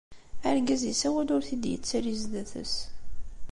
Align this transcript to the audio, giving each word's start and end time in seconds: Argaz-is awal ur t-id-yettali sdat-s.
Argaz-is 0.49 1.01
awal 1.07 1.27
ur 1.35 1.43
t-id-yettali 1.47 2.13
sdat-s. 2.21 2.73